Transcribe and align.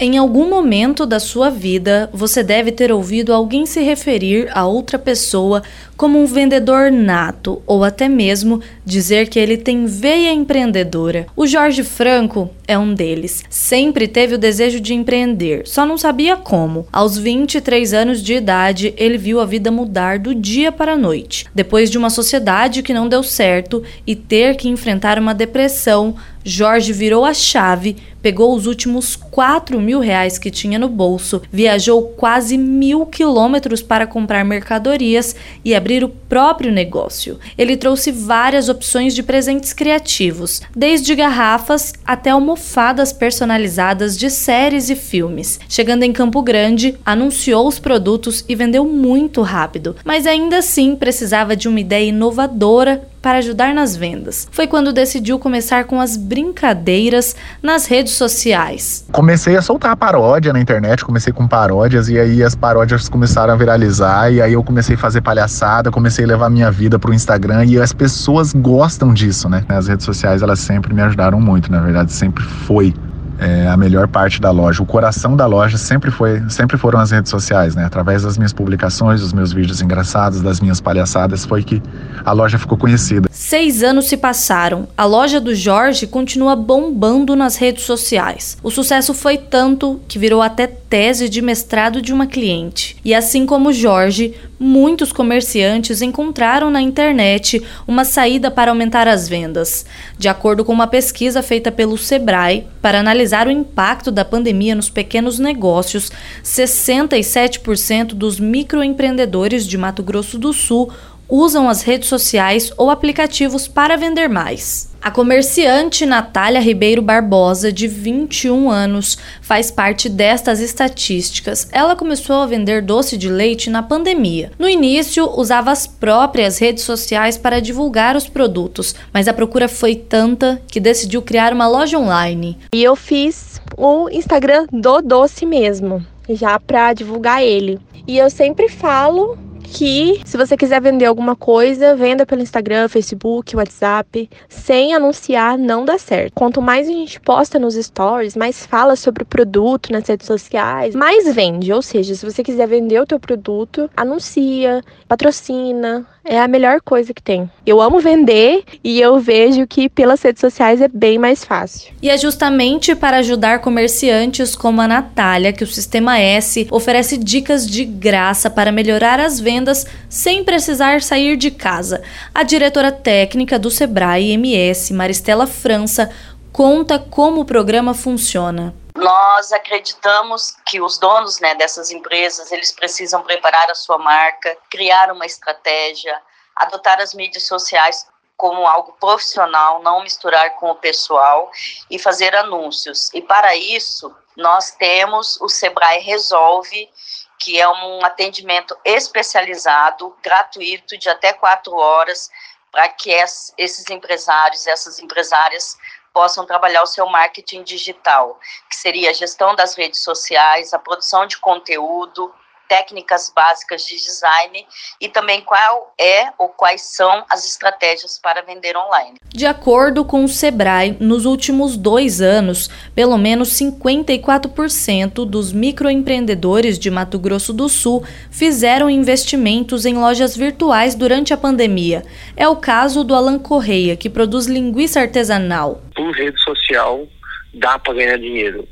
Em 0.00 0.16
algum 0.16 0.48
momento 0.48 1.04
da 1.04 1.18
sua 1.18 1.50
vida, 1.50 2.08
você 2.12 2.40
deve 2.40 2.70
ter 2.70 2.92
ouvido 2.92 3.34
alguém 3.34 3.66
se 3.66 3.82
referir 3.82 4.48
a 4.56 4.64
outra 4.64 4.96
pessoa 4.96 5.60
como 5.96 6.22
um 6.22 6.24
vendedor 6.24 6.92
nato 6.92 7.60
ou 7.66 7.82
até 7.82 8.08
mesmo 8.08 8.60
dizer 8.84 9.28
que 9.28 9.40
ele 9.40 9.56
tem 9.56 9.86
veia 9.86 10.32
empreendedora. 10.32 11.26
O 11.34 11.48
Jorge 11.48 11.82
Franco 11.82 12.48
é 12.68 12.78
um 12.78 12.94
deles. 12.94 13.42
Sempre 13.50 14.06
teve 14.06 14.36
o 14.36 14.38
desejo 14.38 14.78
de 14.78 14.94
empreender, 14.94 15.66
só 15.66 15.84
não 15.84 15.98
sabia 15.98 16.36
como. 16.36 16.86
Aos 16.92 17.18
23 17.18 17.92
anos 17.92 18.22
de 18.22 18.34
idade, 18.34 18.94
ele 18.96 19.18
viu 19.18 19.40
a 19.40 19.44
vida 19.44 19.68
mudar 19.72 20.20
do 20.20 20.32
dia 20.32 20.70
para 20.70 20.92
a 20.92 20.96
noite. 20.96 21.46
Depois 21.52 21.90
de 21.90 21.98
uma 21.98 22.08
sociedade 22.08 22.84
que 22.84 22.94
não 22.94 23.08
deu 23.08 23.24
certo 23.24 23.82
e 24.06 24.14
ter 24.14 24.54
que 24.54 24.68
enfrentar 24.68 25.18
uma 25.18 25.34
depressão, 25.34 26.14
Jorge 26.48 26.94
virou 26.94 27.26
a 27.26 27.34
chave, 27.34 27.96
pegou 28.22 28.54
os 28.54 28.66
últimos 28.66 29.14
4 29.14 29.78
mil 29.80 30.00
reais 30.00 30.38
que 30.38 30.50
tinha 30.50 30.78
no 30.78 30.88
bolso, 30.88 31.42
viajou 31.52 32.02
quase 32.16 32.56
mil 32.56 33.04
quilômetros 33.04 33.82
para 33.82 34.06
comprar 34.06 34.44
mercadorias 34.44 35.36
e 35.64 35.74
abrir 35.74 36.02
o 36.02 36.08
próprio 36.08 36.72
negócio. 36.72 37.38
Ele 37.56 37.76
trouxe 37.76 38.10
várias 38.10 38.68
opções 38.68 39.14
de 39.14 39.22
presentes 39.22 39.72
criativos, 39.72 40.62
desde 40.74 41.14
garrafas 41.14 41.92
até 42.04 42.30
almofadas 42.30 43.12
personalizadas 43.12 44.16
de 44.16 44.30
séries 44.30 44.88
e 44.88 44.96
filmes. 44.96 45.60
Chegando 45.68 46.02
em 46.02 46.12
Campo 46.12 46.42
Grande, 46.42 46.96
anunciou 47.04 47.68
os 47.68 47.78
produtos 47.78 48.44
e 48.48 48.54
vendeu 48.54 48.84
muito 48.84 49.42
rápido, 49.42 49.96
mas 50.04 50.26
ainda 50.26 50.58
assim 50.58 50.96
precisava 50.96 51.54
de 51.54 51.68
uma 51.68 51.80
ideia 51.80 52.08
inovadora 52.08 53.07
para 53.20 53.38
ajudar 53.38 53.74
nas 53.74 53.96
vendas. 53.96 54.48
Foi 54.50 54.66
quando 54.66 54.92
decidiu 54.92 55.38
começar 55.38 55.84
com 55.84 56.00
as 56.00 56.16
brincadeiras 56.16 57.34
nas 57.62 57.86
redes 57.86 58.12
sociais. 58.14 59.04
Comecei 59.12 59.56
a 59.56 59.62
soltar 59.62 59.96
paródia 59.96 60.52
na 60.52 60.60
internet, 60.60 61.04
comecei 61.04 61.32
com 61.32 61.46
paródias 61.46 62.08
e 62.08 62.18
aí 62.18 62.42
as 62.42 62.54
paródias 62.54 63.08
começaram 63.08 63.52
a 63.52 63.56
viralizar 63.56 64.30
e 64.30 64.40
aí 64.40 64.52
eu 64.52 64.62
comecei 64.62 64.94
a 64.94 64.98
fazer 64.98 65.20
palhaçada, 65.20 65.90
comecei 65.90 66.24
a 66.24 66.28
levar 66.28 66.50
minha 66.50 66.70
vida 66.70 66.98
pro 66.98 67.12
Instagram 67.12 67.64
e 67.64 67.78
as 67.78 67.92
pessoas 67.92 68.52
gostam 68.52 69.12
disso, 69.12 69.48
né? 69.48 69.64
As 69.68 69.88
redes 69.88 70.04
sociais 70.04 70.42
elas 70.42 70.60
sempre 70.60 70.94
me 70.94 71.02
ajudaram 71.02 71.40
muito, 71.40 71.70
na 71.70 71.80
verdade, 71.80 72.12
sempre 72.12 72.44
foi 72.44 72.94
é, 73.38 73.68
a 73.68 73.76
melhor 73.76 74.08
parte 74.08 74.40
da 74.40 74.50
loja. 74.50 74.82
O 74.82 74.86
coração 74.86 75.36
da 75.36 75.46
loja 75.46 75.78
sempre 75.78 76.10
foi, 76.10 76.42
sempre 76.48 76.76
foram 76.76 76.98
as 76.98 77.10
redes 77.10 77.30
sociais, 77.30 77.74
né? 77.74 77.84
Através 77.84 78.22
das 78.22 78.36
minhas 78.36 78.52
publicações, 78.52 79.20
dos 79.20 79.32
meus 79.32 79.52
vídeos 79.52 79.80
engraçados, 79.80 80.40
das 80.40 80.60
minhas 80.60 80.80
palhaçadas, 80.80 81.44
foi 81.44 81.62
que 81.62 81.82
a 82.24 82.32
loja 82.32 82.58
ficou 82.58 82.76
conhecida. 82.76 83.28
Seis 83.30 83.82
anos 83.82 84.08
se 84.08 84.16
passaram. 84.16 84.88
A 84.96 85.04
loja 85.04 85.40
do 85.40 85.54
Jorge 85.54 86.06
continua 86.06 86.56
bombando 86.56 87.36
nas 87.36 87.56
redes 87.56 87.84
sociais. 87.84 88.56
O 88.62 88.70
sucesso 88.70 89.14
foi 89.14 89.38
tanto 89.38 90.00
que 90.08 90.18
virou 90.18 90.42
até 90.42 90.66
tese 90.88 91.28
de 91.28 91.42
mestrado 91.42 92.00
de 92.00 92.12
uma 92.12 92.26
cliente. 92.26 92.96
E 93.04 93.14
assim 93.14 93.44
como 93.44 93.72
Jorge, 93.72 94.34
muitos 94.58 95.12
comerciantes 95.12 96.00
encontraram 96.00 96.70
na 96.70 96.80
internet 96.80 97.62
uma 97.86 98.04
saída 98.04 98.50
para 98.50 98.70
aumentar 98.70 99.06
as 99.06 99.28
vendas. 99.28 99.84
De 100.18 100.28
acordo 100.28 100.64
com 100.64 100.72
uma 100.72 100.86
pesquisa 100.86 101.42
feita 101.42 101.70
pelo 101.70 101.98
Sebrae 101.98 102.66
para 102.80 102.98
analisar 102.98 103.46
o 103.46 103.50
impacto 103.50 104.10
da 104.10 104.24
pandemia 104.24 104.74
nos 104.74 104.88
pequenos 104.88 105.38
negócios, 105.38 106.10
67% 106.42 108.14
dos 108.14 108.40
microempreendedores 108.40 109.66
de 109.66 109.76
Mato 109.76 110.02
Grosso 110.02 110.38
do 110.38 110.52
Sul 110.52 110.90
usam 111.28 111.68
as 111.68 111.82
redes 111.82 112.08
sociais 112.08 112.72
ou 112.78 112.90
aplicativos 112.90 113.68
para 113.68 113.96
vender 113.96 114.28
mais. 114.28 114.87
A 115.00 115.12
comerciante 115.12 116.04
Natália 116.04 116.60
Ribeiro 116.60 117.00
Barbosa, 117.00 117.72
de 117.72 117.86
21 117.86 118.68
anos, 118.68 119.16
faz 119.40 119.70
parte 119.70 120.08
destas 120.08 120.60
estatísticas. 120.60 121.68
Ela 121.70 121.94
começou 121.94 122.42
a 122.42 122.46
vender 122.46 122.82
doce 122.82 123.16
de 123.16 123.28
leite 123.28 123.70
na 123.70 123.80
pandemia. 123.80 124.50
No 124.58 124.68
início, 124.68 125.30
usava 125.38 125.70
as 125.70 125.86
próprias 125.86 126.58
redes 126.58 126.82
sociais 126.82 127.38
para 127.38 127.60
divulgar 127.60 128.16
os 128.16 128.28
produtos, 128.28 128.94
mas 129.12 129.28
a 129.28 129.32
procura 129.32 129.68
foi 129.68 129.94
tanta 129.94 130.60
que 130.66 130.80
decidiu 130.80 131.22
criar 131.22 131.52
uma 131.52 131.68
loja 131.68 131.96
online. 131.96 132.58
E 132.74 132.82
eu 132.82 132.96
fiz 132.96 133.60
o 133.76 134.08
Instagram 134.10 134.66
do 134.72 135.00
doce 135.00 135.46
mesmo, 135.46 136.04
já 136.28 136.58
para 136.58 136.92
divulgar 136.92 137.42
ele. 137.42 137.78
E 138.06 138.18
eu 138.18 138.28
sempre 138.28 138.68
falo 138.68 139.38
que 139.72 140.20
se 140.24 140.36
você 140.36 140.56
quiser 140.56 140.80
vender 140.80 141.06
alguma 141.06 141.36
coisa, 141.36 141.94
venda 141.94 142.26
pelo 142.26 142.42
Instagram, 142.42 142.88
Facebook, 142.88 143.56
WhatsApp, 143.56 144.28
sem 144.48 144.94
anunciar 144.94 145.58
não 145.58 145.84
dá 145.84 145.98
certo. 145.98 146.34
Quanto 146.34 146.62
mais 146.62 146.88
a 146.88 146.92
gente 146.92 147.20
posta 147.20 147.58
nos 147.58 147.74
stories, 147.74 148.36
mais 148.36 148.66
fala 148.66 148.96
sobre 148.96 149.22
o 149.22 149.26
produto 149.26 149.92
nas 149.92 150.06
redes 150.06 150.26
sociais, 150.26 150.94
mais 150.94 151.32
vende. 151.34 151.72
Ou 151.72 151.82
seja, 151.82 152.14
se 152.14 152.24
você 152.24 152.42
quiser 152.42 152.66
vender 152.66 153.00
o 153.00 153.06
teu 153.06 153.20
produto, 153.20 153.90
anuncia, 153.96 154.82
patrocina, 155.06 156.06
é 156.28 156.38
a 156.38 156.46
melhor 156.46 156.80
coisa 156.82 157.14
que 157.14 157.22
tem. 157.22 157.50
Eu 157.66 157.80
amo 157.80 158.00
vender 158.00 158.62
e 158.84 159.00
eu 159.00 159.18
vejo 159.18 159.66
que 159.66 159.88
pelas 159.88 160.22
redes 160.22 160.40
sociais 160.40 160.80
é 160.80 160.86
bem 160.86 161.18
mais 161.18 161.42
fácil. 161.42 161.92
E 162.02 162.10
é 162.10 162.18
justamente 162.18 162.94
para 162.94 163.18
ajudar 163.18 163.60
comerciantes 163.60 164.54
como 164.54 164.80
a 164.80 164.86
Natália 164.86 165.52
que 165.52 165.64
o 165.64 165.66
Sistema 165.66 166.18
S 166.18 166.68
oferece 166.70 167.16
dicas 167.16 167.66
de 167.66 167.84
graça 167.84 168.50
para 168.50 168.70
melhorar 168.70 169.18
as 169.18 169.40
vendas 169.40 169.86
sem 170.08 170.44
precisar 170.44 171.00
sair 171.00 171.36
de 171.36 171.50
casa. 171.50 172.02
A 172.34 172.42
diretora 172.42 172.92
técnica 172.92 173.58
do 173.58 173.70
Sebrae 173.70 174.32
MS, 174.32 174.92
Maristela 174.92 175.46
França, 175.46 176.10
conta 176.52 176.98
como 176.98 177.40
o 177.40 177.44
programa 177.44 177.94
funciona. 177.94 178.74
Nós 178.98 179.52
acreditamos 179.52 180.56
que 180.66 180.80
os 180.80 180.98
donos 180.98 181.38
né, 181.38 181.54
dessas 181.54 181.92
empresas 181.92 182.50
eles 182.50 182.72
precisam 182.72 183.22
preparar 183.22 183.70
a 183.70 183.74
sua 183.74 183.96
marca, 183.96 184.56
criar 184.68 185.12
uma 185.12 185.24
estratégia, 185.24 186.20
adotar 186.56 187.00
as 187.00 187.14
mídias 187.14 187.46
sociais 187.46 188.08
como 188.36 188.66
algo 188.66 188.92
profissional, 189.00 189.82
não 189.82 190.02
misturar 190.02 190.56
com 190.56 190.70
o 190.70 190.74
pessoal 190.74 191.50
e 191.88 191.98
fazer 191.98 192.34
anúncios. 192.34 193.08
E 193.14 193.22
para 193.22 193.54
isso, 193.54 194.14
nós 194.36 194.72
temos 194.72 195.40
o 195.40 195.48
Sebrae 195.48 196.00
Resolve, 196.00 196.90
que 197.38 197.60
é 197.60 197.68
um 197.68 198.04
atendimento 198.04 198.76
especializado, 198.84 200.16
gratuito, 200.20 200.98
de 200.98 201.08
até 201.08 201.32
quatro 201.32 201.76
horas, 201.76 202.30
para 202.72 202.88
que 202.88 203.10
esses 203.56 203.88
empresários, 203.90 204.66
essas 204.66 204.98
empresárias 204.98 205.76
possam 206.12 206.44
trabalhar 206.46 206.82
o 206.82 206.86
seu 206.86 207.06
marketing 207.08 207.62
digital, 207.62 208.38
que 208.68 208.76
seria 208.76 209.10
a 209.10 209.14
gestão 209.14 209.54
das 209.54 209.74
redes 209.74 210.02
sociais, 210.02 210.74
a 210.74 210.78
produção 210.78 211.26
de 211.26 211.38
conteúdo, 211.38 212.32
técnicas 212.68 213.32
básicas 213.34 213.84
de 213.84 213.96
design 213.96 214.66
e 215.00 215.08
também 215.08 215.40
qual 215.40 215.94
é 215.98 216.30
ou 216.38 216.48
quais 216.48 216.82
são 216.82 217.24
as 217.28 217.46
estratégias 217.46 218.18
para 218.22 218.42
vender 218.42 218.76
online. 218.76 219.16
De 219.32 219.46
acordo 219.46 220.04
com 220.04 220.24
o 220.24 220.28
Sebrae, 220.28 220.96
nos 221.00 221.24
últimos 221.24 221.76
dois 221.76 222.20
anos, 222.20 222.68
pelo 222.94 223.16
menos 223.16 223.50
54% 223.50 225.24
dos 225.24 225.52
microempreendedores 225.52 226.78
de 226.78 226.90
Mato 226.90 227.18
Grosso 227.18 227.52
do 227.52 227.68
Sul 227.68 228.04
fizeram 228.30 228.90
investimentos 228.90 229.86
em 229.86 229.94
lojas 229.94 230.36
virtuais 230.36 230.94
durante 230.94 231.32
a 231.32 231.36
pandemia. 231.36 232.04
É 232.36 232.46
o 232.46 232.56
caso 232.56 233.02
do 233.02 233.14
Alan 233.14 233.38
Correia, 233.38 233.96
que 233.96 234.10
produz 234.10 234.46
linguiça 234.46 235.00
artesanal. 235.00 235.82
Por 235.94 236.10
rede 236.12 236.38
social, 236.40 237.06
dá 237.54 237.78
para 237.78 237.94
ganhar 237.94 238.18
dinheiro. 238.18 238.66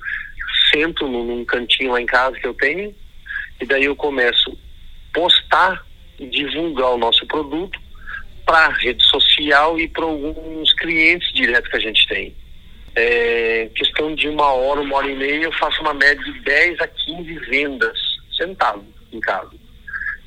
Sento 0.71 1.07
num 1.07 1.45
cantinho 1.45 1.93
lá 1.93 2.01
em 2.01 2.07
casa 2.07 2.37
que 2.39 2.47
eu 2.47 2.55
tenho, 2.55 2.95
e 3.61 3.67
daí 3.67 3.85
eu 3.85 3.97
começo 3.97 4.51
a 4.51 5.19
postar 5.19 5.87
e 6.19 6.27
divulgar 6.27 6.91
o 6.91 6.99
nosso 6.99 7.27
produto 7.27 7.79
para 8.45 8.69
rede 8.69 9.03
social 9.05 9.79
e 9.79 9.89
para 9.89 10.05
alguns 10.05 10.73
clientes 10.75 11.33
diretos 11.35 11.71
que 11.71 11.77
a 11.77 11.81
gente 11.81 12.07
tem. 12.07 12.35
É, 12.95 13.69
questão 13.75 14.15
de 14.15 14.29
uma 14.29 14.53
hora, 14.53 14.81
uma 14.81 14.97
hora 14.97 15.11
e 15.11 15.17
meia, 15.17 15.45
eu 15.45 15.53
faço 15.53 15.81
uma 15.83 15.93
média 15.93 16.23
de 16.25 16.41
10 16.41 16.81
a 16.81 16.87
15 16.87 17.35
vendas 17.51 17.99
sentado 18.37 18.85
em 19.13 19.21
casa. 19.21 19.51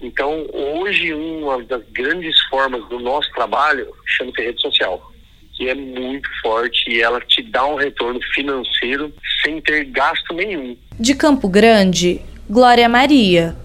Então, 0.02 0.48
hoje, 0.54 1.14
uma 1.14 1.62
das 1.64 1.84
grandes 1.92 2.40
formas 2.50 2.88
do 2.88 3.00
nosso 3.00 3.30
trabalho 3.34 3.92
chama-se 4.06 4.42
rede 4.42 4.62
social, 4.62 5.12
que 5.58 5.68
é 5.68 5.76
muito 5.76 6.30
forte 6.42 6.90
e 6.90 7.02
ela 7.02 7.20
te 7.22 7.42
dá 7.42 7.66
um 7.66 7.76
retorno 7.76 8.20
financeiro 8.34 9.14
sem 9.44 9.60
ter 9.62 9.86
gasto 9.86 10.34
nenhum. 10.34 10.78
De 10.98 11.16
Campo 11.16 11.50
Grande, 11.50 12.22
Glória 12.52 12.90
Maria. 12.90 13.56